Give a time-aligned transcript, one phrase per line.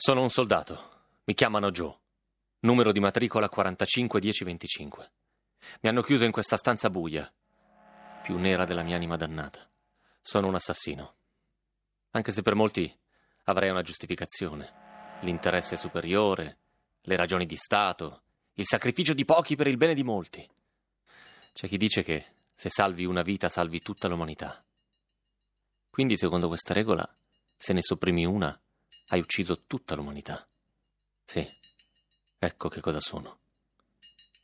[0.00, 0.90] Sono un soldato.
[1.24, 1.92] Mi chiamano Joe.
[2.60, 5.10] Numero di matricola 451025.
[5.80, 7.28] Mi hanno chiuso in questa stanza buia,
[8.22, 9.68] più nera della mia anima dannata.
[10.22, 11.14] Sono un assassino.
[12.12, 12.96] Anche se per molti
[13.46, 15.18] avrei una giustificazione.
[15.22, 16.58] L'interesse superiore,
[17.00, 20.48] le ragioni di Stato, il sacrificio di pochi per il bene di molti.
[21.52, 24.64] C'è chi dice che se salvi una vita salvi tutta l'umanità.
[25.90, 27.04] Quindi, secondo questa regola,
[27.56, 28.56] se ne sopprimi una,
[29.08, 30.46] hai ucciso tutta l'umanità.
[31.24, 31.46] Sì,
[32.38, 33.40] ecco che cosa sono.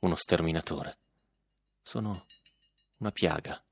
[0.00, 0.98] Uno sterminatore.
[1.82, 2.26] Sono
[2.98, 3.62] una piaga.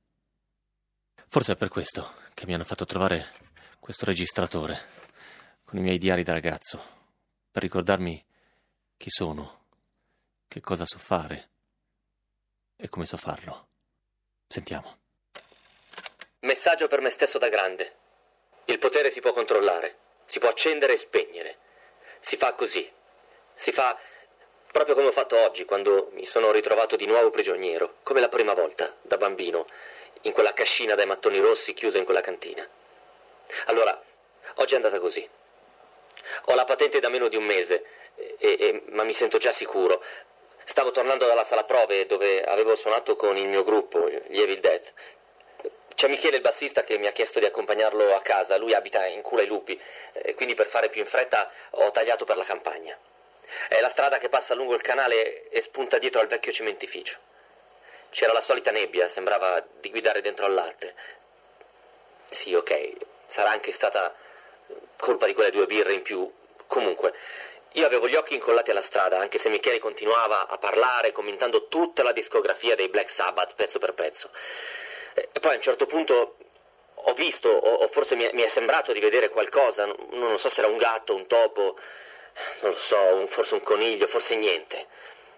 [1.28, 3.32] Forse è per questo che mi hanno fatto trovare
[3.78, 4.78] questo registratore
[5.64, 6.82] con i miei diari da ragazzo,
[7.50, 8.22] per ricordarmi
[8.98, 9.64] chi sono,
[10.46, 11.48] che cosa so fare
[12.76, 13.68] e come so farlo.
[14.46, 14.98] Sentiamo.
[16.40, 17.96] Messaggio per me stesso da grande.
[18.66, 19.98] Il potere si può controllare.
[20.32, 21.58] Si può accendere e spegnere.
[22.18, 22.90] Si fa così.
[23.52, 23.94] Si fa
[24.70, 28.54] proprio come ho fatto oggi, quando mi sono ritrovato di nuovo prigioniero, come la prima
[28.54, 29.66] volta, da bambino,
[30.22, 32.66] in quella cascina dai mattoni rossi chiusa in quella cantina.
[33.66, 34.02] Allora,
[34.54, 35.28] oggi è andata così.
[36.46, 40.02] Ho la patente da meno di un mese, e, e, ma mi sento già sicuro.
[40.64, 44.94] Stavo tornando dalla sala prove dove avevo suonato con il mio gruppo, gli Evil Death,
[46.02, 49.22] c'è Michele il bassista che mi ha chiesto di accompagnarlo a casa, lui abita in
[49.22, 52.98] Cura ai Lupi, e quindi per fare più in fretta ho tagliato per la campagna.
[53.68, 57.18] È la strada che passa lungo il canale e spunta dietro al vecchio cementificio.
[58.10, 60.92] C'era la solita nebbia, sembrava di guidare dentro al latte.
[62.28, 62.94] Sì, ok,
[63.28, 64.12] sarà anche stata
[64.96, 66.28] colpa di quelle due birre in più.
[66.66, 67.14] Comunque,
[67.74, 72.02] io avevo gli occhi incollati alla strada, anche se Michele continuava a parlare, commentando tutta
[72.02, 74.30] la discografia dei Black Sabbath pezzo per pezzo.
[75.14, 76.36] E poi a un certo punto
[76.94, 80.78] ho visto, o, forse mi è, sembrato di vedere qualcosa, non, so se era un
[80.78, 81.76] gatto, un topo,
[82.62, 84.86] non lo so, forse un coniglio, forse niente.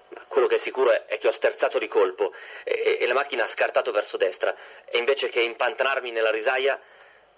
[0.09, 2.35] Ma quello che è sicuro è, che ho sterzato di colpo
[2.65, 6.81] e, la macchina ha scartato verso destra e invece che impantanarmi nella risaia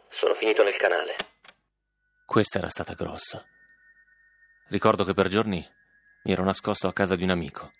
[0.08, 1.14] sono finito nel canale.
[2.24, 3.44] Questa era stata grossa.
[4.68, 5.64] Ricordo che per giorni
[6.24, 7.72] mi ero nascosto a casa di un amico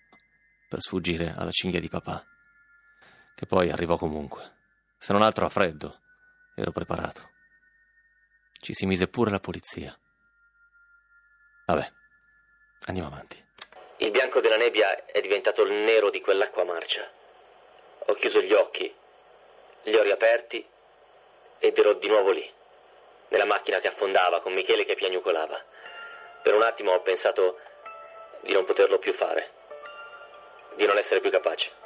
[0.69, 2.25] per sfuggire alla cinghia di papà
[3.37, 4.55] che poi arrivò comunque.
[4.97, 5.99] Se non altro a freddo,
[6.55, 7.29] ero preparato.
[8.59, 9.95] Ci si mise pure la polizia.
[11.67, 11.87] Vabbè,
[12.85, 13.45] andiamo avanti.
[13.97, 17.07] Il bianco della nebbia è diventato il nero di quell'acqua marcia.
[18.07, 18.91] Ho chiuso gli occhi,
[19.83, 20.67] li ho riaperti
[21.59, 22.51] ed ero di nuovo lì,
[23.27, 25.63] nella macchina che affondava, con Michele che piagnucolava.
[26.41, 27.59] Per un attimo ho pensato
[28.41, 29.51] di non poterlo più fare,
[30.75, 31.85] di non essere più capace.